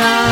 [0.00, 0.29] now.